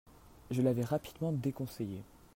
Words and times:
Je 0.49 0.63
l'avais 0.63 0.83
rapidement 0.83 1.31
déconseillé. 1.31 2.01